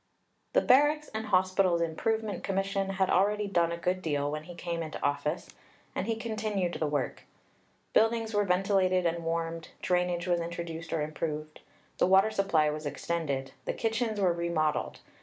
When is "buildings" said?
7.93-8.33